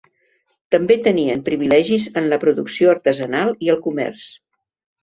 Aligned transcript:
També 0.75 0.97
tenien 1.09 1.43
privilegis 1.51 2.09
en 2.23 2.31
la 2.33 2.41
producció 2.45 2.91
artesanal 2.99 3.57
i 3.69 3.75
el 3.77 3.83
comerç. 3.89 4.29